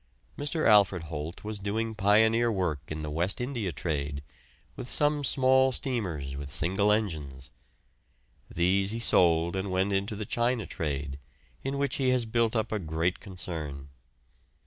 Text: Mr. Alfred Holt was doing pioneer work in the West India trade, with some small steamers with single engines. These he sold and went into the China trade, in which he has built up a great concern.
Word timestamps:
Mr. 0.35 0.67
Alfred 0.67 1.03
Holt 1.03 1.43
was 1.43 1.59
doing 1.59 1.93
pioneer 1.93 2.51
work 2.51 2.79
in 2.87 3.03
the 3.03 3.11
West 3.11 3.39
India 3.39 3.71
trade, 3.71 4.23
with 4.75 4.89
some 4.89 5.23
small 5.23 5.71
steamers 5.71 6.35
with 6.35 6.51
single 6.51 6.91
engines. 6.91 7.51
These 8.49 8.89
he 8.93 8.99
sold 8.99 9.55
and 9.55 9.69
went 9.71 9.93
into 9.93 10.15
the 10.15 10.25
China 10.25 10.65
trade, 10.65 11.19
in 11.63 11.77
which 11.77 11.97
he 11.97 12.09
has 12.09 12.25
built 12.25 12.55
up 12.55 12.71
a 12.71 12.79
great 12.79 13.19
concern. 13.19 13.89